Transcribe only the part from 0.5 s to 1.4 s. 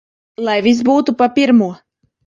viss būtu pa